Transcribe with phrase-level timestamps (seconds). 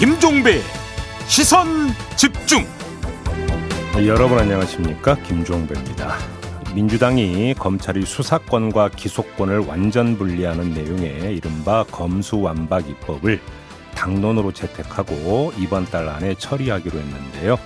[0.00, 0.62] 김종배
[1.26, 1.66] 시선
[2.16, 2.64] 집중
[4.06, 6.16] 여러분 안녕하십니까 김종배입니다
[6.74, 13.42] 민주당이 검찰이 수사권과 기소권을 완전 분리하는 내용의 이른바 검수완박 입법을
[13.94, 17.58] 당론으로 채택하고 이번 달 안에 처리하기로 했는데요.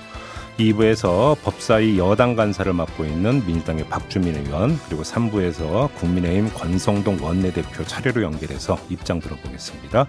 [0.58, 8.22] 2부에서 법사위 여당 간사를 맡고 있는 민주당의 박주민 의원 그리고 3부에서 국민의힘 권성동 원내대표 차례로
[8.22, 10.08] 연결해서 입장 들어보겠습니다.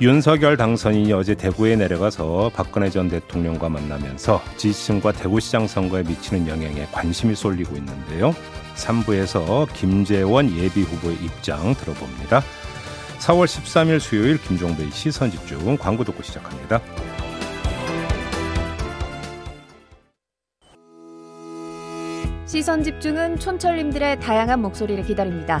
[0.00, 7.34] 윤석열 당선인이 어제 대구에 내려가서 박근혜 전 대통령과 만나면서 지지층과 대구시장 선거에 미치는 영향에 관심이
[7.34, 8.32] 쏠리고 있는데요.
[8.76, 12.42] 3부에서 김재원 예비후보의 입장 들어봅니다.
[13.18, 16.80] 4월 13일 수요일 김종배의 시선집중 광고 듣고 시작합니다.
[22.46, 25.60] 시선 집중은 촌철님들의 다양한 목소리를 기다립니다.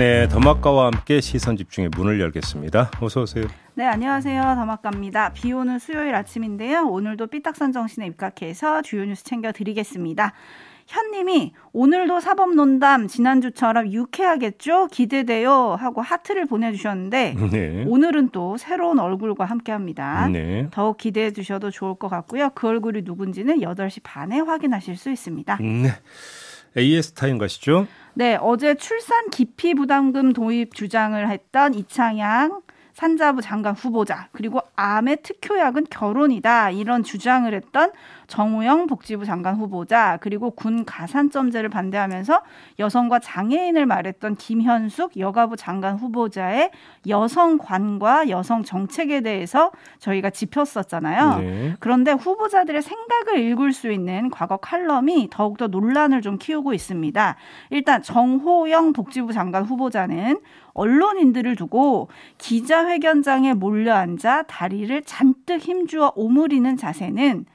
[0.00, 2.90] 네, 더마카와 함께 시선 집중의 문을 열겠습니다.
[3.02, 3.44] 어서 오세요.
[3.74, 4.40] 네, 안녕하세요.
[4.40, 5.34] 더마카입니다.
[5.34, 6.86] 비 오는 수요일 아침인데요.
[6.88, 10.32] 오늘도 삐딱선 정신에 입각해서 주요 뉴스 챙겨 드리겠습니다.
[10.86, 14.86] 현님이 오늘도 사법논담 지난주처럼 유쾌하겠죠?
[14.86, 15.76] 기대돼요.
[15.78, 17.84] 하고 하트를 보내주셨는데 네.
[17.86, 20.28] 오늘은 또 새로운 얼굴과 함께합니다.
[20.28, 20.68] 네.
[20.70, 22.48] 더욱 기대해 주셔도 좋을 것 같고요.
[22.54, 25.58] 그 얼굴이 누군지는 8시 반에 확인하실 수 있습니다.
[25.60, 25.92] 네.
[26.76, 27.86] AS 타임 가시죠?
[28.14, 32.62] 네, 어제 출산 기피 부담금 도입 주장을 했던 이창양
[32.92, 37.92] 산자부 장관 후보자 그리고 암의 특효약은 결혼이다 이런 주장을 했던
[38.30, 42.42] 정우영 복지부 장관 후보자 그리고 군 가산점제를 반대하면서
[42.78, 46.70] 여성과 장애인을 말했던 김현숙 여가부 장관 후보자의
[47.08, 51.38] 여성관과 여성 정책에 대해서 저희가 짚었었잖아요.
[51.38, 51.74] 네.
[51.80, 57.36] 그런데 후보자들의 생각을 읽을 수 있는 과거 칼럼이 더욱더 논란을 좀 키우고 있습니다.
[57.70, 60.40] 일단 정호영 복지부 장관 후보자는
[60.72, 62.08] 언론인들을 두고
[62.38, 67.46] 기자회견장에 몰려앉아 다리를 잔뜩 힘주어 오므리는 자세는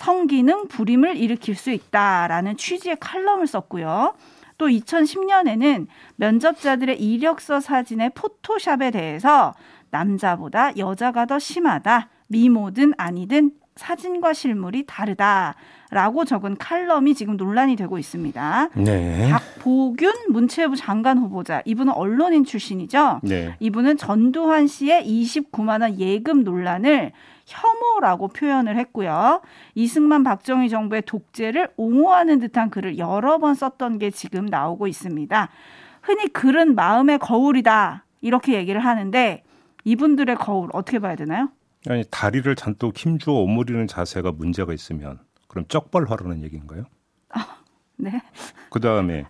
[0.00, 4.14] 성기능 불임을 일으킬 수 있다라는 취지의 칼럼을 썼고요.
[4.56, 9.52] 또 2010년에는 면접자들의 이력서 사진의 포토샵에 대해서
[9.90, 12.08] 남자보다 여자가 더 심하다.
[12.28, 18.70] 미모든 아니든 사진과 실물이 다르다라고 적은 칼럼이 지금 논란이 되고 있습니다.
[18.76, 19.28] 네.
[19.30, 23.20] 박보균 문체부 장관 후보자 이분은 언론인 출신이죠.
[23.22, 23.54] 네.
[23.60, 27.12] 이분은 전두환 씨의 29만 원 예금 논란을
[27.50, 29.42] 혐오라고 표현을 했고요.
[29.74, 35.48] 이승만 박정희 정부의 독재를 옹호하는 듯한 글을 여러 번 썼던 게 지금 나오고 있습니다.
[36.02, 38.04] 흔히 글은 마음의 거울이다.
[38.20, 39.42] 이렇게 얘기를 하는데
[39.84, 41.50] 이분들의 거울 어떻게 봐야 되나요?
[41.88, 45.18] 아니 다리를 잔뜩 힘주어 오므리는 자세가 문제가 있으면
[45.48, 46.84] 그럼 쩍벌하라는 얘기인가요?
[47.30, 47.56] 아,
[47.96, 48.22] 네.
[48.70, 49.24] 그 다음에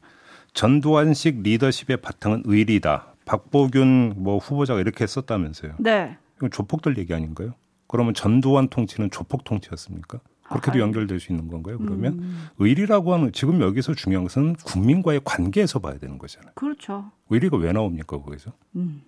[0.53, 3.15] 전두환식 리더십의 바탕은 의리다.
[3.25, 5.75] 박보균 뭐 후보자가 이렇게 썼다면서요.
[5.79, 6.19] 네.
[6.37, 7.55] 이건 조폭들 얘기 아닌가요?
[7.91, 10.21] 그러면 전두환 통치는 조폭 통치였습니까?
[10.45, 11.77] 그렇게도 아, 연결될 수 있는 건가요?
[11.79, 12.47] 그러면 음.
[12.59, 16.53] 의리라고 하는 지금 여기서 중요한 것은 국민과의 관계에서 봐야 되는 거잖아요.
[16.55, 17.11] 그렇죠.
[17.31, 18.53] 의리가 왜 나옵니까 거기서?
[18.77, 19.03] 음.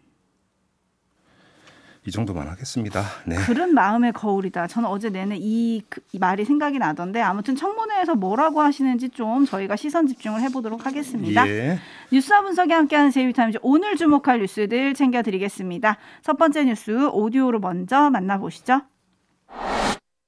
[2.04, 3.04] 이 정도만 하겠습니다.
[3.24, 3.36] 네.
[3.36, 4.66] 그런 마음의 거울이다.
[4.66, 9.76] 저는 어제 내내 이, 그, 이, 말이 생각이 나던데 아무튼 청문회에서 뭐라고 하시는지 좀 저희가
[9.76, 11.48] 시선 집중을 해보도록 하겠습니다.
[11.48, 11.78] 예.
[12.10, 15.96] 뉴스와 분석이 함께하는 제이비타임즈 오늘 주목할 뉴스들 챙겨드리겠습니다.
[16.22, 18.80] 첫 번째 뉴스 오디오로 먼저 만나보시죠.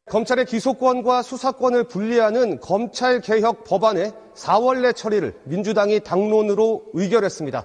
[0.06, 7.64] 검찰의 기소권과 수사권을 분리하는 검찰 개혁 법안의 4월 내 처리를 민주당이 당론으로 의결했습니다.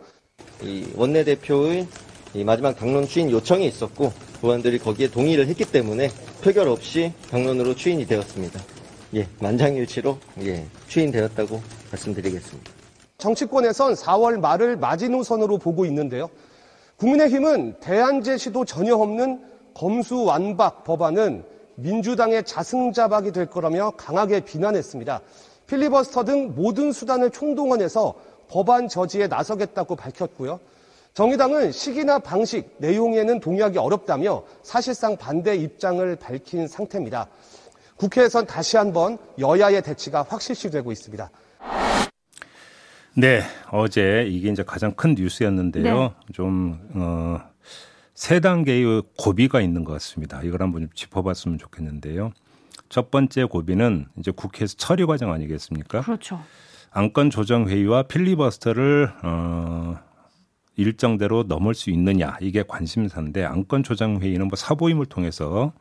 [0.63, 1.87] 이 원내대표의
[2.35, 4.11] 이 마지막 당론 추인 요청이 있었고
[4.43, 6.09] 의원들이 거기에 동의를 했기 때문에
[6.43, 8.59] 표결 없이 당론으로 추인이 되었습니다.
[9.15, 11.59] 예, 만장일치로 예, 추인되었다고
[11.91, 12.71] 말씀드리겠습니다.
[13.17, 16.29] 정치권에선 4월 말을 마지노선으로 보고 있는데요.
[16.97, 19.41] 국민의힘은 대안 제시도 전혀 없는
[19.73, 21.43] 검수 완박 법안은
[21.75, 25.21] 민주당의 자승자박이 될 거라며 강하게 비난했습니다.
[25.65, 28.13] 필리버스터 등 모든 수단을 총동원해서
[28.49, 30.59] 법안 저지에 나서겠다고 밝혔고요.
[31.13, 37.27] 정의당은 시기나 방식, 내용에는 동의하기 어렵다며 사실상 반대 입장을 밝힌 상태입니다.
[37.97, 41.29] 국회에선 다시 한번 여야의 대치가 확실시되고 있습니다.
[43.17, 43.41] 네,
[43.71, 45.99] 어제 이게 이제 가장 큰 뉴스였는데요.
[46.01, 46.11] 네.
[46.31, 47.41] 좀 어,
[48.13, 50.41] 세 단계의 고비가 있는 것 같습니다.
[50.43, 52.31] 이걸 한번 좀 짚어봤으면 좋겠는데요.
[52.87, 56.01] 첫 번째 고비는 이제 국회에서 처리 과정 아니겠습니까?
[56.01, 56.39] 그렇죠.
[56.91, 59.99] 안건 조정 회의와 필리버스터를 어
[60.79, 65.73] 일정대로 넘을 수 있느냐 이게 관심사인데 안건 조정 회의는 뭐 사보임을 통해서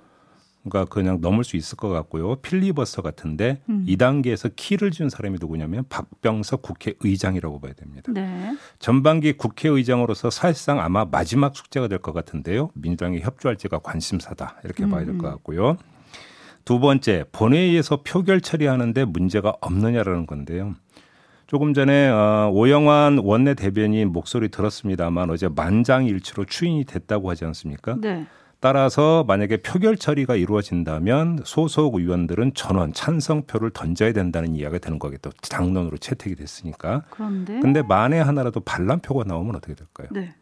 [0.64, 2.36] 그러니까 그냥 넘을 수 있을 것 같고요.
[2.36, 3.84] 필리버스터 같은데 음.
[3.86, 8.12] 이 단계에서 키를 준 사람이 누구냐면 박병석 국회의장이라고 봐야 됩니다.
[8.12, 8.56] 네.
[8.80, 12.70] 전반기 국회의장으로서 사실상 아마 마지막 숙제가 될 것 같은데요.
[12.74, 15.76] 민주당이 협조할지가 관심사다 이렇게 봐야 될 것 같고요.
[16.64, 20.74] 두 번째 본회의에서 표결 처리하는데 문제가 없느냐라는 건데요.
[21.48, 27.96] 조금 전에 어, 오영환 원내 대변인 목소리 들었습니다만 어제 만장일치로 추인이 됐다고 하지 않습니까?
[27.98, 28.26] 네.
[28.60, 35.30] 따라서 만약에 표결 처리가 이루어진다면 소속 의원들은 전원 찬성표를 던져야 된다는 이야기가 되는 거겠죠.
[35.48, 37.04] 당론으로 채택이 됐으니까.
[37.08, 40.08] 그런데 근데 만에 하나라도 반란표가 나오면 어떻게 될까요?
[40.10, 40.34] 네.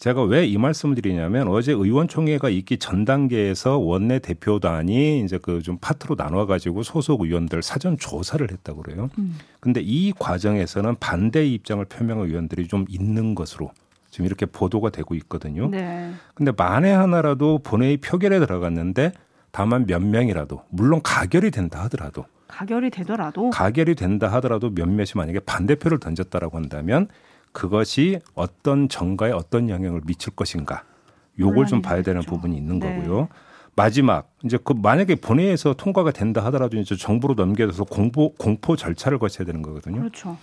[0.00, 5.76] 제가 왜 이 말씀을 드리냐면 어제 의원총회가 있기 전 단계에서 원내 대표단이 이제 그 좀
[5.78, 9.10] 파트로 나눠 가지고 소속 의원들 사전 조사를 했다고 그래요.
[9.18, 9.36] 음.
[9.60, 13.72] 근데 이 과정에서는 반대 입장을 표명한 의원들이 좀 있는 것으로
[14.08, 15.68] 지금 이렇게 보도가 되고 있거든요.
[15.68, 16.10] 네.
[16.34, 19.12] 근데 만에 하나라도 본회의 표결에 들어갔는데
[19.52, 26.00] 다만 몇 명이라도 물론 가결이 된다 하더라도 가결이 되더라도 가결이 된다 하더라도 몇몇이 만약에 반대표를
[26.00, 27.08] 던졌다라고 한다면
[27.52, 30.84] 그것이 어떤 정가에 어떤 영향을 미칠 것인가
[31.38, 32.34] 요걸 좀 봐야 되는 되겠죠.
[32.34, 32.96] 부분이 있는 네.
[32.96, 33.28] 거고요.
[33.76, 39.46] 마지막 이제 그 만약에 본회의에서 통과가 된다 하더라도 이제 정부로 넘겨져서 공보 공포 절차를 거쳐야
[39.46, 40.00] 되는 거거든요.
[40.00, 40.36] 그렇죠.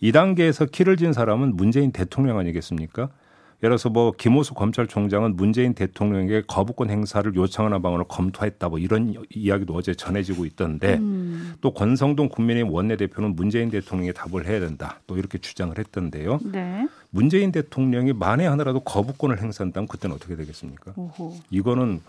[0.00, 3.10] 이 단계에서 키를 진 사람은 문재인 대통령 아니겠습니까?
[3.62, 9.74] 예를 들어서 뭐 김호수 검찰총장은 문재인 대통령에게 거부권 행사를 요청하는 방안을 검토했다 뭐 이런 이야기도
[9.74, 11.54] 어제 전해지고 있던데 음.
[11.60, 16.40] 또 권성동 국민의힘 원내대표는 문재인 대통령이 답을 해야 된다 또 이렇게 주장을 했던데요.
[16.44, 16.88] 네.
[17.10, 20.94] 문재인 대통령이 만에 하나라도 거부권을 행사한다면 그때는 어떻게 되겠습니까?
[20.96, 21.36] 오호.
[21.50, 22.00] 이거는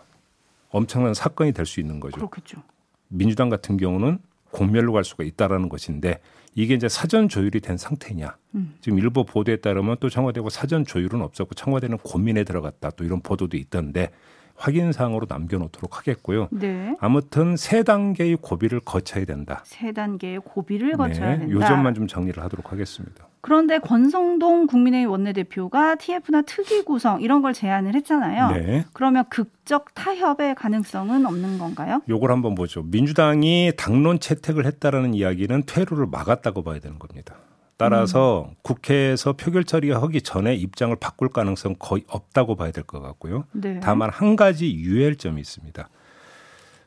[0.69, 2.15] 엄청난 사건이 될 수 있는 거죠.
[2.15, 2.61] 그렇겠죠.
[3.09, 4.19] 민주당 같은 경우는
[4.51, 6.19] 공멸로 갈 수가 있다라는 것인데
[6.53, 8.35] 이게 이제 사전 조율이 된 상태냐.
[8.55, 8.75] 음.
[8.81, 13.57] 지금 일부 보도에 따르면 또 청와대가 사전 조율은 없었고 청와대는 고민에 들어갔다 또 이런 보도도
[13.57, 14.11] 있던데
[14.61, 16.47] 확인 사항으로 남겨놓도록 하겠고요.
[16.51, 16.95] 네.
[16.99, 19.61] 아무튼 세 단계의 고비를 거쳐야 된다.
[19.65, 21.45] 세 단계의 고비를 거쳐야 된다.
[21.47, 23.27] 네, 요점만 좀 정리를 하도록 하겠습니다.
[23.41, 28.51] 그런데 권성동 국민의힘 원내대표가 TF나 특위 구성 이런 걸 제안을 했잖아요.
[28.51, 28.85] 네.
[28.93, 32.03] 그러면 극적 타협의 가능성은 없는 건가요?
[32.07, 32.83] 요걸 한번 보죠.
[32.83, 37.35] 민주당이 당론 채택을 했다라는 이야기는 퇴로를 막았다고 봐야 되는 겁니다.
[37.81, 38.55] 따라서 음.
[38.61, 43.45] 국회에서 표결 처리하기 전에 입장을 바꿀 가능성 거의 없다고 봐야 될 것 같고요.
[43.53, 43.79] 네.
[43.81, 45.89] 다만 한 가지 유의점이 있습니다.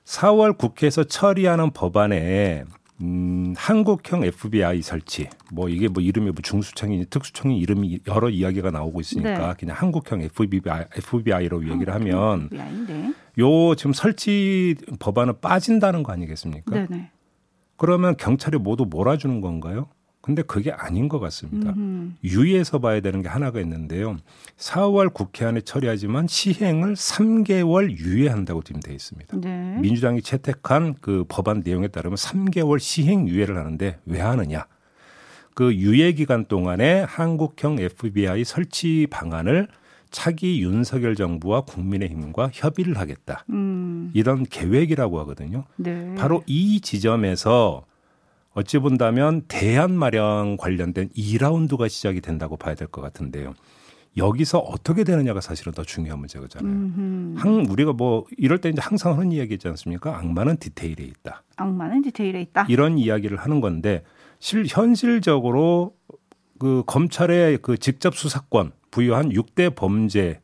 [0.05, 2.65] 4월 국회에서 처리하는 법안에
[3.01, 9.01] 음, 한국형 FBI 설치, 뭐 이게 뭐 이름이 뭐 중수청이 특수청이 이름이 여러 이야기가 나오고
[9.01, 9.55] 있으니까 네.
[9.59, 13.13] 그냥 한국형 FBI, FBI로 얘기를 하면 네.
[13.41, 16.87] 요 지금 설치 법안은 빠진다는 거 아니겠습니까?
[16.87, 17.11] 네네.
[17.77, 19.89] 그러면 경찰이 모두 몰아주는 건가요?
[20.25, 21.75] 근데 그게 아닌 것 같습니다.
[21.77, 22.17] 음.
[22.25, 24.17] 유의해서 봐야 되는 게 하나가 있는데요.
[24.57, 29.37] 4월 국회 안에 처리하지만 시행을 3개월 유예한다고 지금 돼 있습니다.
[29.43, 29.77] 네.
[29.81, 34.65] 민주당이 채택한 그 법안 내용에 따르면 3개월 시행 유예를 하는데 왜 하느냐?
[35.53, 39.69] 그 유예 기간 동안에 한국형 FBI 설치 방안을
[40.11, 43.45] 차기 윤석열 정부와 국민의힘과 협의를 하겠다.
[43.51, 44.11] 음.
[44.15, 45.65] 이런 계획이라고 하거든요.
[45.77, 46.15] 네.
[46.17, 47.85] 바로 이 지점에서
[48.55, 53.55] 어찌 본다면 대안 마련 관련된 2라운드가 시작이 된다고 봐야 될 것 같은데요.
[54.17, 56.73] 여기서 어떻게 되느냐가 사실은 더 중요한 문제잖아요.
[56.73, 57.35] 음흠.
[57.37, 60.17] 항 우리가 뭐 이럴 때 이제 항상 하는 이야기 있지 않습니까?
[60.17, 61.43] 악마는 디테일에 있다.
[61.57, 62.67] 악마는 디테일에 있다.
[62.69, 64.05] 이런 이야기를 하는 건데
[64.39, 65.97] 실 현실적으로
[66.61, 70.41] 그 검찰의 그 직접 수사권 부여한 6대 범죄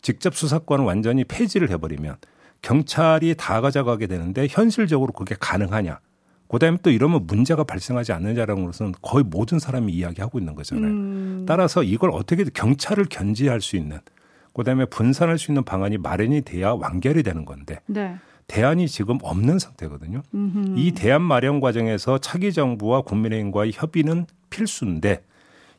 [0.00, 2.16] 직접 수사권을 완전히 폐지를 해버리면
[2.62, 6.00] 경찰이 다 가져가게 되는데 현실적으로 그게 가능하냐?
[6.48, 10.86] 그다음에 또 이러면 문제가 발생하지 않느냐라는 것은 거의 모든 사람이 이야기하고 있는 거잖아요.
[10.86, 11.44] 음.
[11.46, 13.98] 따라서 이걸 어떻게 경찰을 견제할 수 있는
[14.54, 18.16] 그다음에 분산할 수 있는 방안이 마련이 돼야 완결이 되는 건데 네.
[18.46, 20.22] 대안이 지금 없는 상태거든요.
[20.34, 20.74] 음흠.
[20.76, 25.24] 이 대안 마련 과정에서 차기 정부와 국민의힘과의 협의는 필수인데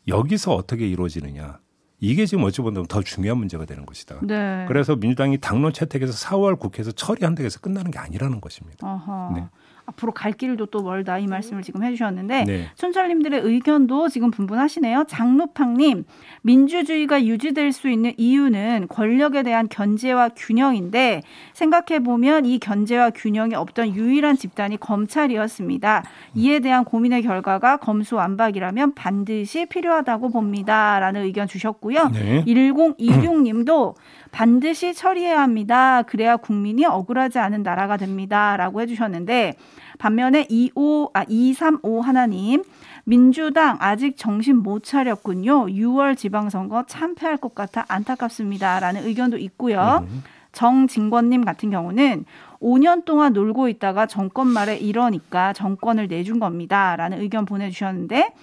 [0.07, 1.59] 여기서 어떻게 이루어지느냐.
[2.00, 4.19] 이게 지금 어찌 보면 더 중요한 문제가 되는 것이다.
[4.21, 4.65] 네.
[4.67, 8.86] 그래서 민주당이 당론 채택해서 4월 국회에서 처리한다고 해서 끝나는 게 아니라는 것입니다.
[8.86, 9.31] 어허.
[9.33, 9.47] 네.
[9.88, 12.67] 앞으로 갈 길도 또 멀다 이 말씀을 지금 해주셨는데 네.
[12.75, 15.06] 촌철님들의 의견도 지금 분분하시네요.
[15.08, 16.03] 장루팡님
[16.41, 21.22] 민주주의가 유지될 수 있는 이유는 권력에 대한 견제와 균형인데
[21.53, 26.03] 생각해 보면 이 견제와 균형이 없던 유일한 집단이 검찰이었습니다.
[26.36, 32.10] 이에 대한 고민의 결과가 검수완박이라면 반드시 필요하다고 봅니다라는 의견 주셨고요.
[32.10, 32.44] 네.
[32.46, 33.96] 1026님도
[34.38, 36.03] 반드시 처리해야 합니다.
[36.03, 39.56] 그래야 국민이 억울하지 않은 나라가 됩니다 라고 해주셨는데
[39.98, 42.63] 반면에 25, 아, 235 하나님,
[43.03, 45.65] 민주당 아직 정신 못 차렸군요.
[45.65, 48.79] 6월 지방선거 참패할 것 같아 안타깝습니다.
[48.79, 50.06] 라는 의견도 있고요.
[50.08, 50.24] 음.
[50.51, 52.25] 정진권님 같은 경우는
[52.62, 56.96] 5년 동안 놀고 있다가 정권 말에 이러니까 정권을 내준 겁니다.
[56.96, 58.34] 라는 의견 보내주셨는데,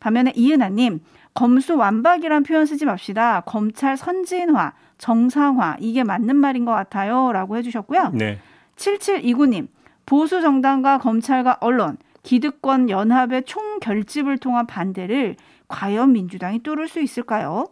[0.00, 1.00] 반면에 이은하님,
[1.32, 3.42] 검수 완박이란 표현 쓰지 맙시다.
[3.42, 7.32] 검찰 선진화, 정상화, 이게 맞는 말인 것 같아요.
[7.32, 8.10] 라고 해주셨고요.
[8.14, 8.38] 네.
[8.76, 9.68] 7729님,
[10.06, 15.36] 보수 정당과 검찰과 언론, 기득권 연합의 총 결집을 통한 반대를
[15.68, 17.66] 과연 민주당이 뚫을 수 있을까요?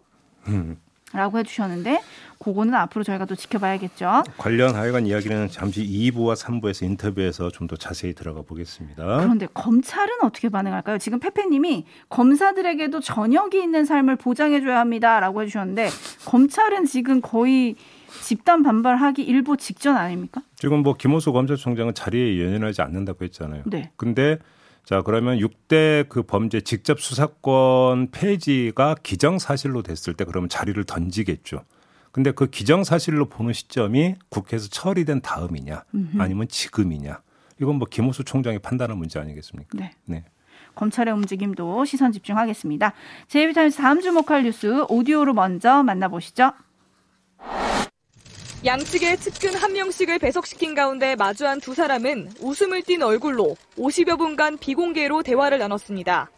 [0.49, 0.79] 음.
[1.13, 2.01] 라고 해주셨는데
[2.39, 4.25] 그거는 앞으로 저희가 또 지켜봐야겠죠.
[4.39, 9.05] 관련 하여간 이야기는 잠시 2부와 3부에서 인터뷰에서 좀 더 자세히 들어가 보겠습니다.
[9.21, 10.99] 그런데 검찰은 어떻게 반응할까요?
[10.99, 15.89] 지금 페페님이 검사들에게도 저녁이 있는 삶을 보장해줘야 합니다라고 해주셨는데
[16.27, 17.77] 검찰은 지금 거의
[18.23, 20.43] 집단 반발하기 일보 직전 아닙니까?
[20.57, 23.63] 지금 뭐 김호수 검찰총장은 자리에 연연하지 않는다고 했잖아요.
[23.67, 23.91] 네.
[23.97, 24.39] 근데
[24.85, 31.65] 자 그러면 6대 그 범죄 직접 수사권 폐지가 기정사실로 됐을 때 그러면 자리를 던지겠죠.
[32.11, 35.85] 근데 그 기정사실로 보는 시점이 국회에서 처리된 다음이냐
[36.19, 37.23] 아니면 지금이냐
[37.61, 39.79] 이건 뭐 김호수 총장이 판단하는 문제 아니겠습니까?
[39.79, 39.93] 네.
[40.05, 40.25] 네.
[40.75, 42.93] 검찰의 움직임도 시선 집중하겠습니다.
[43.29, 46.53] 제이비타임스 다음 주목할 뉴스 오디오로 먼저 만나보시죠.
[48.65, 55.25] 양측의 측근 한 명씩을 배석시킨 가운데 마주한 두 사람은 웃음을 띤 얼굴로 50여 분간 비공개로
[55.25, 56.31] 대화를 나눴습니다.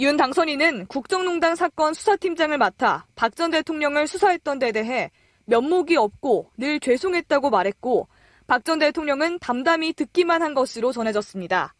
[0.00, 5.10] 윤 당선인은 국정농단 사건 수사팀장을 맡아 박 전 대통령을 수사했던 데 대해
[5.46, 8.08] 면목이 없고 늘 죄송했다고 말했고
[8.46, 11.74] 박 전 대통령은 담담히 듣기만 한 것으로 전해졌습니다.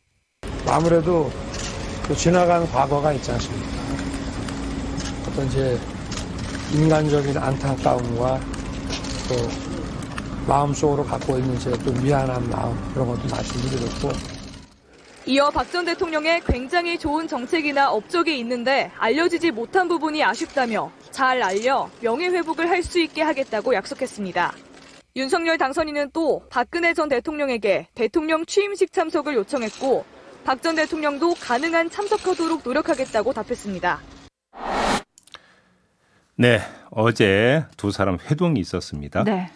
[0.67, 1.31] 아무래도
[2.07, 3.69] 그 지나간 과거가 있지 않습니까?
[5.29, 5.79] 어떤 제
[6.73, 8.41] 인간적인 안타까움과
[9.29, 9.64] 또
[10.47, 14.13] 마음속으로 갖고 있는 제또 미안한 마음 그런 것도 말씀드리고
[15.27, 21.89] 이어 박 전 대통령의 굉장히 좋은 정책이나 업적이 있는데 알려지지 못한 부분이 아쉽다며 잘 알려
[22.01, 24.53] 명예 회복을 할 수 있게 하겠다고 약속했습니다.
[25.17, 30.05] 윤석열 당선인은 또 박근혜 전 대통령에게 대통령 취임식 참석을 요청했고
[30.45, 34.01] 박 전 대통령도 가능한 참석하도록 노력하겠다고 답했습니다.
[36.37, 36.61] 네,
[36.91, 39.25] 어제 두 사람 회동이 있었습니다.
[39.25, 39.49] 네.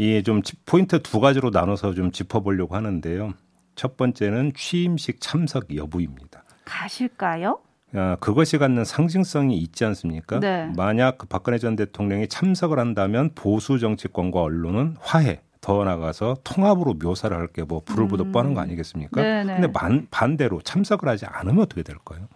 [0.00, 3.34] 이좀 포인트 두 가지로 나눠서 좀 짚어보려고 하는데요.
[3.74, 6.42] 첫 번째는 취임식 참석 여부입니다.
[6.64, 7.60] 가실까요?
[7.94, 10.40] 아, 그것이 갖는 상징성이 있지 않습니까?
[10.40, 10.72] 네.
[10.74, 17.36] 만약 그 박근혜 전 대통령이 참석을 한다면 보수 정치권과 언론은 화해, 더 나가서 통합으로 묘사를
[17.36, 18.32] 할 게 뭐 불을 보듯 음.
[18.32, 19.20] 뻔한 거 아니겠습니까?
[19.20, 19.52] 네네.
[19.54, 22.26] 근데 반, 반대로 참석을 하지 않으면 어떻게 될까요?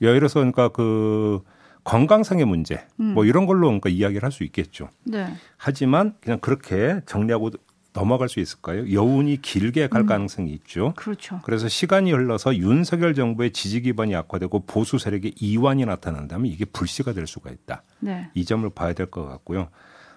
[0.00, 1.42] 예를 들어서 그러니까 그
[1.84, 3.14] 건강상의 문제 음.
[3.14, 4.88] 뭐 이런 걸로 그러니까 이야기를 할 수 있겠죠.
[5.04, 5.26] 네.
[5.56, 7.50] 하지만 그냥 그렇게 정리하고
[7.92, 8.90] 넘어갈 수 있을까요?
[8.90, 10.06] 여운이 길게 갈 음.
[10.06, 10.94] 가능성이 있죠.
[10.96, 11.40] 그렇죠.
[11.44, 17.26] 그래서 시간이 흘러서 윤석열 정부의 지지 기반이 악화되고 보수 세력의 이완이 나타난다면 이게 불씨가 될
[17.26, 17.82] 수가 있다.
[18.00, 18.30] 네.
[18.32, 19.68] 이 점을 봐야 될 것 같고요.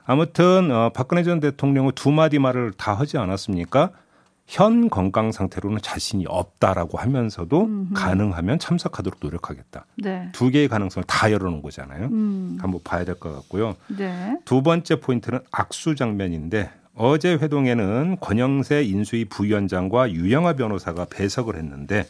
[0.06, 3.92] 아무튼 어, 박근혜 전 대통령은 두 마디 말을 다 하지 않았습니까?
[4.48, 7.94] 현 건강 상태로는 자신이 없다라고 하면서도 음흠.
[7.96, 9.86] 가능하면 참석하도록 노력하겠다.
[9.98, 10.30] 네.
[10.34, 12.08] 두 개의 가능성을 다 열어놓은 거잖아요.
[12.12, 12.58] 음.
[12.62, 13.76] 한번 봐야 될 것 같고요.
[13.88, 14.38] 네.
[14.46, 22.06] 두 번째 포인트는 악수 장면인데 어제 회동에는 권영세 인수위 부위원장과 유영아 변호사가 배석을 했는데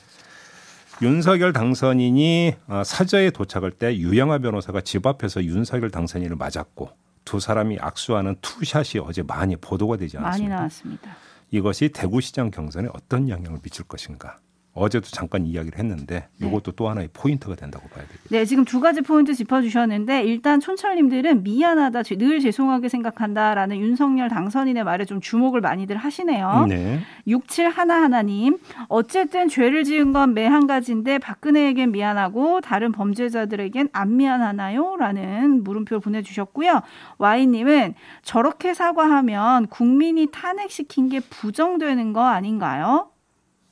[1.01, 6.89] 윤석열 당선인이 어, 사저에 도착할 때 유영아 변호사가 집 앞에서 윤석열 당선인을 맞았고
[7.25, 10.47] 두 사람이 악수하는 투샷이 어제 많이 보도가 되지 않았습니까?
[10.49, 11.15] 많이 나왔습니다.
[11.51, 14.37] 이것이 대구시장 경선에 어떤 영향을 미칠 것인가.
[14.75, 16.47] 어제도 잠깐 이야기를 했는데 네.
[16.47, 16.75] 이것도 네.
[16.75, 18.29] 또 하나의 포인트가 된다고 봐야 되겠죠.
[18.29, 25.05] 네, 지금 두 가지 포인트 짚어주셨는데 일단 촌철님들은 미안하다, 늘 죄송하게 생각한다라는 윤석열 당선인의 말에
[25.05, 26.65] 좀 주목을 많이들 하시네요.
[26.67, 26.99] 네.
[27.25, 28.57] 67 하나하나님
[28.89, 34.97] 어쨌든 죄를 지은 건 매 한 가지인데 박근혜에겐 미안하고 다른 범죄자들에겐 안 미안하나요?
[34.97, 36.81] 라는 물음표 보내주셨고요.
[37.17, 43.09] 와이님은 저렇게 사과하면 국민이 탄핵시킨 게 부정되는 거 아닌가요?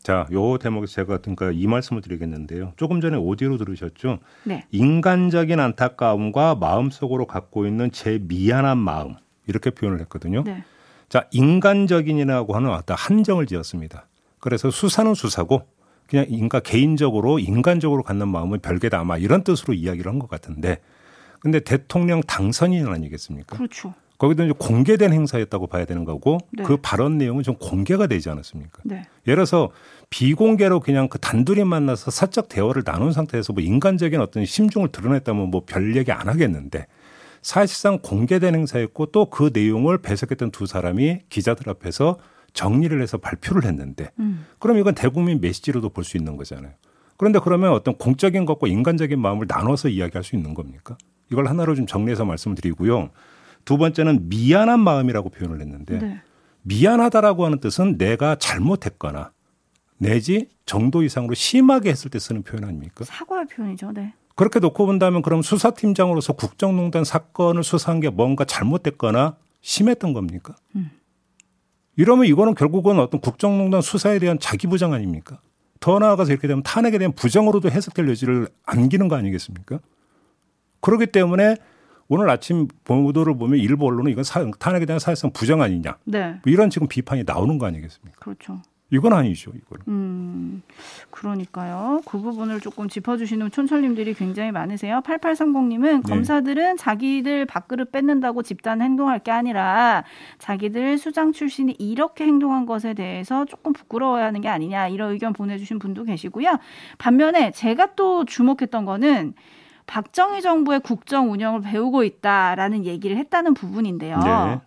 [0.04, 2.74] 자, 요 대목에서 제가 그러니까 이 말씀을 드리겠는데요.
[2.76, 4.20] 조금 전에 오디오로 들으셨죠?
[4.44, 4.66] 네.
[4.72, 9.16] 인간적인 안타까움과 마음속으로 갖고 있는 제 미안한 마음
[9.48, 10.44] 이렇게 표현을 했거든요.
[10.44, 10.64] 네.
[11.08, 14.08] 자, 인간적인이라고 하는 어떤 한정을 지었습니다.
[14.40, 15.68] 그래서 수사는 수사고
[16.08, 20.80] 그냥 인가 개인적으로 인간적으로 갖는 마음은 별개다 아마 이런 뜻으로 이야기를 한 것 같은데
[21.40, 23.56] 근데 대통령 당선인 아니겠습니까?
[23.56, 23.94] 그렇죠.
[24.24, 26.64] 거기도 이제 공개된 행사였다고 봐야 되는 거고 네.
[26.64, 28.82] 그 발언 내용은 좀 공개가 되지 않았습니까?
[28.86, 29.04] 네.
[29.28, 29.72] 예를 들어서
[30.12, 35.66] 비공개로 그냥 그 단둘이 만나서 사적 대화를 나눈 상태에서 뭐 인간적인 어떤 심중을 드러냈다면 뭐
[35.66, 36.88] 별 얘기 안 하겠는데
[37.42, 42.18] 사실상 공개된 행사였고 또 그 내용을 배석했던 두 사람이 기자들 앞에서
[42.54, 44.46] 정리를 해서 발표를 했는데 음.
[44.58, 46.72] 그럼 이건 대국민 메시지로도 볼 수 있는 거잖아요.
[47.18, 50.98] 그런데 그러면 어떤 공적인 것과 인간적인 마음을 나눠서 이야기할 수 있는 겁니까?
[51.30, 53.10] 이걸 하나로 좀 정리해서 말씀을 드리고요.
[53.66, 56.22] 두 번째는 미안한 마음이라고 표현을 했는데 네.
[56.64, 59.32] 미안하다라고 하는 뜻은 내가 잘못했거나
[59.98, 63.06] 내지 정도 이상으로 심하게 했을 때 쓰는 표현 아닙니까?
[63.06, 63.92] 사과의 표현이죠.
[63.92, 64.14] 네.
[64.36, 70.56] 그렇게 놓고 본다면 그럼 수사팀장으로서 국정농단 사건을 수사한 게 뭔가 잘못됐거나 심했던 겁니까?
[70.76, 70.92] 음.
[71.96, 75.40] 이러면 이거는 결국은 어떤 국정농단 수사에 대한 자기 부정 아닙니까?
[75.80, 79.80] 더 나아가서 이렇게 되면 탄핵에 대한 부정으로도 해석될 여지를 안기는 거 아니겠습니까?
[80.82, 81.58] 그렇기 때문에
[82.08, 86.40] 오늘 아침 보도를 보면 일부 언론은 이건 사, 탄핵에 대한 사실상 부정 아니냐 네.
[86.44, 88.20] 뭐 이런 지금 비판이 나오는 거 아니겠습니까?
[88.20, 88.62] 그렇죠.
[88.94, 89.52] 이건 아니죠.
[89.56, 89.84] 이거는.
[89.88, 90.62] 음,
[91.10, 92.02] 그러니까요.
[92.06, 95.02] 그 부분을 조금 짚어주시는 촌철님들이 굉장히 많으세요.
[95.04, 96.02] 8830님은 네.
[96.02, 100.04] 검사들은 자기들 밥그릇 뺏는다고 집단 행동할 게 아니라
[100.38, 105.80] 자기들 수장 출신이 이렇게 행동한 것에 대해서 조금 부끄러워야 하는 게 아니냐 이런 의견 보내주신
[105.80, 106.60] 분도 계시고요.
[107.00, 109.34] 반면에 제가 또 주목했던 거는
[109.86, 114.18] 박정희 정부의 국정 운영을 배우고 있다라는 얘기를 했다는 부분인데요.
[114.20, 114.62] 네.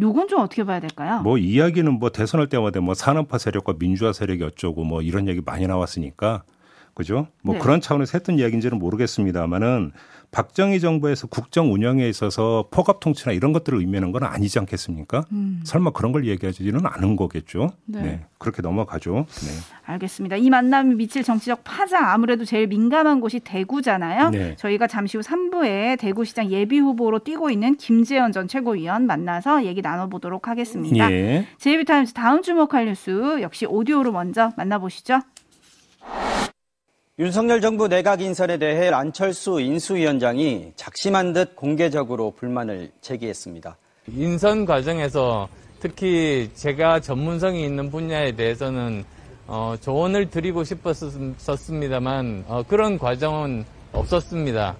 [0.00, 1.20] 요건 좀 어떻게 봐야 될까요?
[1.22, 5.66] 뭐 이야기는 뭐 대선할 때마다 뭐 산업화 세력과 민주화 세력이 어쩌고 뭐 이런 얘기 많이
[5.66, 6.42] 나왔으니까
[6.94, 7.26] 그죠?
[7.42, 7.60] 뭐 네.
[7.60, 9.92] 그런 차원에서 했던 이야기인지는 모르겠습니다만은
[10.32, 15.26] 박정희 정부에서 국정 운영에 있어서 폭압 통치나 이런 것들을 의미하는 건 아니지 않겠습니까?
[15.30, 15.60] 음.
[15.64, 17.68] 설마 그런 걸 얘기하지는 않은 거겠죠.
[17.84, 18.24] 네.
[18.38, 19.26] 그렇게 넘어가죠.
[19.28, 19.50] 네.
[19.84, 20.36] 알겠습니다.
[20.36, 24.30] 이 만남이 미칠 정치적 파장 아무래도 제일 민감한 곳이 대구잖아요.
[24.30, 24.56] 네.
[24.56, 30.48] 저희가 잠시 후 3부에 대구시장 예비 후보로 뛰고 있는 김재원 전 최고위원 만나서 얘기 나눠보도록
[30.48, 31.12] 하겠습니다.
[31.12, 31.46] 예.
[31.58, 35.20] JB TIMES 다음 주목할 뉴스 역시 오디오로 먼저 만나보시죠.
[37.18, 43.76] 윤석열 정부 내각 인선에 대해 안철수 인수위원장이 작심한 듯 공개적으로 불만을 제기했습니다.
[44.08, 45.46] 인선 과정에서
[45.78, 49.04] 특히 제가 전문성이 있는 분야에 대해서는
[49.46, 54.74] 어, 조언을 드리고 싶었습니다만 어, 그런 과정은 없었습니다.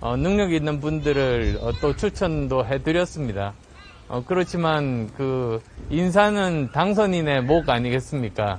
[0.00, 3.52] 어, 능력 있는 분들을 어, 또 추천도 해드렸습니다.
[4.08, 8.58] 어, 그렇지만 그 인사는 당선인의 목 아니겠습니까?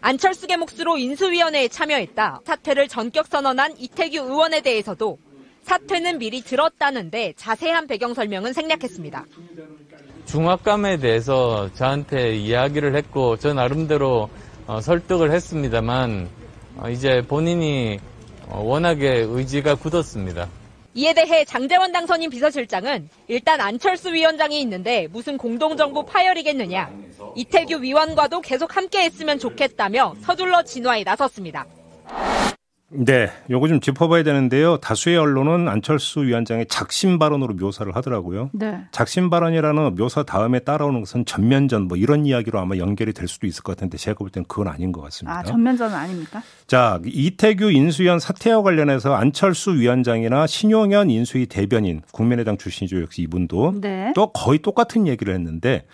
[0.00, 2.40] 안철수계 몫으로 인수위원회에 참여했다.
[2.44, 5.18] 사퇴를 전격 선언한 이태규 의원에 대해서도
[5.62, 9.24] 사퇴는 미리 들었다는데 자세한 배경 설명은 생략했습니다.
[10.26, 14.28] 중압감에 대해서 저한테 이야기를 했고 저 나름대로
[14.66, 16.28] 어, 설득을 했습니다만
[16.76, 17.98] 어, 이제 본인이
[18.46, 20.48] 어, 워낙에 의지가 굳었습니다.
[20.94, 26.90] 이에 대해 장재원 당선인 비서실장은 일단 안철수 위원장이 있는데 무슨 공동정부 파열이겠느냐.
[27.36, 31.66] 이태규 위원과도 계속 함께 했으면 좋겠다며 서둘러 진화에 나섰습니다.
[32.90, 34.78] 네, 요거 좀 짚어봐야 되는데요.
[34.78, 38.48] 다수의 언론은 안철수 위원장의 작심 발언으로 묘사를 하더라고요.
[38.54, 38.80] 네.
[38.92, 43.62] 작심 발언이라는 묘사 다음에 따라오는 것은 전면전 뭐 이런 이야기로 아마 연결이 될 수도 있을
[43.62, 45.38] 것 같은데 제가 볼땐 그건 아닌 것 같습니다.
[45.38, 46.42] 아 전면전은 아닙니까?
[46.66, 53.02] 자, 이태규 인수위원 사퇴와 관련해서 안철수 위원장이나 신용현 인수위 대변인 국민의당 출신이죠.
[53.02, 54.12] 역시 이분도 네.
[54.14, 55.84] 또 거의 똑같은 얘기를 했는데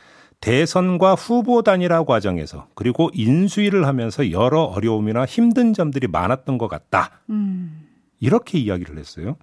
[0.45, 7.23] 대선과 후보 단일화 과정에서 그리고 인수위를 하면서 여러 어려움이나 힘든 점들이 많았던 것 같다.
[7.31, 7.87] 음.
[8.21, 9.39] 이렇게 이야기를 했어요.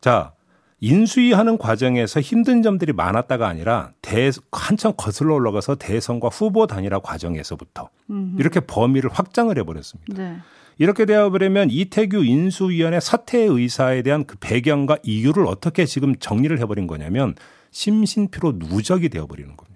[0.00, 0.32] 자,
[0.80, 8.40] 인수위하는 과정에서 힘든 점들이 많았다가 아니라 대, 한참 거슬러 올라가서 대선과 후보 단일화 과정에서부터 음흠.
[8.40, 10.14] 이렇게 범위를 확장을 해버렸습니다.
[10.20, 10.38] 네.
[10.78, 17.36] 이렇게 되어버리면 이태규 인수위원회 사퇴 의사에 대한 그 배경과 이유를 어떻게 지금 정리를 해버린 거냐면
[17.70, 19.73] 심신피로 누적이 되어버리는 겁니다.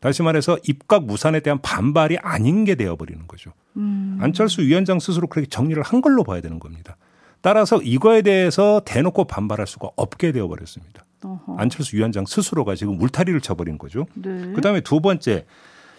[0.00, 3.52] 다시 말해서 입각 무산에 대한 반발이 아닌 게 되어버리는 거죠.
[3.76, 4.18] 음.
[4.20, 6.96] 안철수 위원장 스스로 그렇게 정리를 한 걸로 봐야 되는 겁니다.
[7.40, 11.04] 따라서 이거에 대해서 대놓고 반발할 수가 없게 되어버렸습니다.
[11.24, 11.56] 어허.
[11.58, 14.06] 안철수 위원장 스스로가 지금 울타리를 쳐버린 거죠.
[14.14, 14.52] 네.
[14.54, 15.46] 그 다음에 두 번째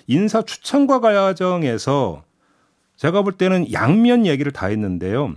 [0.07, 2.23] 인사 추천과 과정에서
[2.95, 5.33] 제가 볼 때는 양면 얘기를 다 했는데요.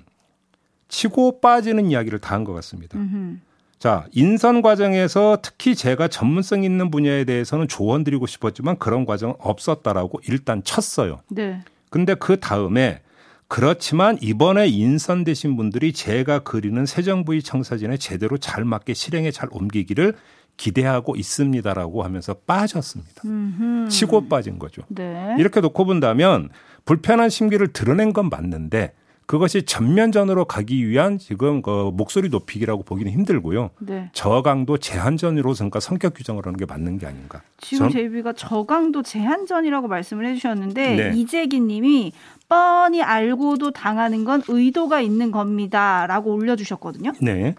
[0.89, 2.99] 치고 빠지는 이야기를 다 한 것 같습니다.
[2.99, 3.39] 음흠.
[3.83, 10.21] 자, 인선 과정에서 특히 제가 전문성 있는 분야에 대해서는 조언 드리고 싶었지만 그런 과정은 없었다라고
[10.29, 11.19] 일단 쳤어요.
[11.29, 11.63] 네.
[11.91, 13.01] 근데 그 다음에
[13.49, 20.15] 그렇지만 이번에 인선되신 분들이 제가 그리는 새 정부의 청사진에 제대로 잘 맞게 실행에 잘 옮기기를
[20.57, 23.23] 기대하고 있습니다라고 하면서 빠졌습니다.
[23.25, 23.89] 음흠.
[23.89, 24.83] 치고 빠진 거죠.
[24.91, 25.35] 네.
[25.41, 26.51] 이렇게 놓고 본다면
[26.85, 28.93] 불편한 심기를 드러낸 건 맞는데
[29.33, 33.71] 그것이 전면전으로 가기 위한 지금 그 목소리 높이기라고 보기는 힘들고요.
[33.79, 34.11] 네.
[34.13, 37.41] 저강도 제한전으로 그러니까 성격 규정을 하는 게 맞는 게 아닌가.
[37.57, 41.13] 지금 전- 제이비가 저강도 제한전이라고 말씀을 해주셨는데 네.
[41.19, 42.13] 이재기님이
[42.51, 47.13] 뻔히 알고도 당하는 건 의도가 있는 겁니다라고 올려주셨거든요.
[47.23, 47.55] 네.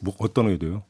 [0.00, 0.82] 뭐 어떤 의도요?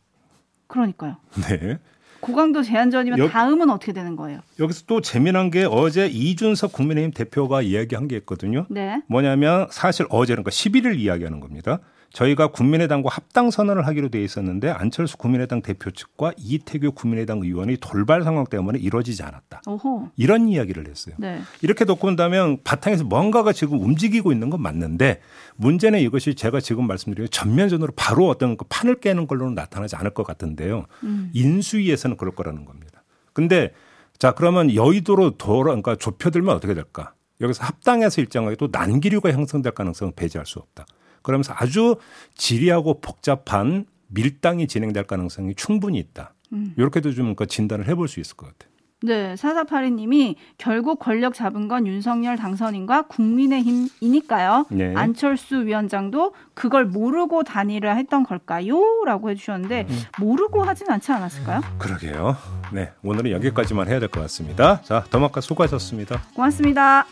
[0.66, 1.14] 그러니까요.
[1.48, 1.78] 네.
[2.24, 4.40] 고강도 제한전이면 여- 다음은 어떻게 되는 거예요?
[4.58, 8.66] 여기서 또 재미난 게 어제 이준석 국민의힘 대표가 이야기한 게 있거든요.
[8.70, 9.02] 네.
[9.08, 11.80] 뭐냐면 사실 어제 그러니까 11일 이야기하는 겁니다.
[12.14, 18.22] 저희가 국민의당과 합당 선언을 하기로 돼 있었는데 안철수 국민의당 대표 측과 이태규 국민의당 의원이 돌발
[18.22, 19.62] 상황 때문에 이루어지지 않았다.
[19.66, 20.10] 오호.
[20.16, 21.16] 이런 이야기를 했어요.
[21.18, 21.40] 네.
[21.60, 25.20] 이렇게 놓고 본다면 바탕에서 뭔가가 지금 움직이고 있는 건 맞는데
[25.56, 30.24] 문제는 이것이 제가 지금 말씀드린 전면전으로 바로 어떤 그 판을 깨는 걸로는 나타나지 않을 것
[30.24, 30.86] 같은데요.
[31.02, 31.30] 음.
[31.34, 33.02] 인수위에서는 그럴 거라는 겁니다.
[33.32, 33.72] 근데
[34.18, 37.14] 자 그러면 여의도로 돌아 그러니까 좁혀들면 어떻게 될까?
[37.40, 40.86] 여기서 합당해서 일정하게 또 난기류가 형성될 가능성은 배제할 수 없다.
[41.24, 41.96] 그러면서 아주
[42.36, 46.34] 지리하고 복잡한 밀당이 진행될 가능성이 충분히 있다.
[46.52, 46.72] 음.
[46.76, 48.72] 이렇게도 좀 그 진단을 해볼 수 있을 것 같아요.
[49.02, 54.66] 네, 사사파리님이 결국 권력 잡은 건 윤석열 당선인과 국민의힘이니까요.
[54.70, 54.94] 네.
[54.96, 60.00] 안철수 위원장도 그걸 모르고 단일화 했던 걸까요?라고 해주셨는데 음.
[60.20, 61.60] 모르고 하진 않지 않았을까요?
[61.78, 62.36] 그러게요.
[62.72, 64.80] 네, 오늘은 여기까지만 해야 될 것 같습니다.
[64.82, 66.22] 자, 더마카 수고하셨습니다.
[66.34, 67.06] 고맙습니다.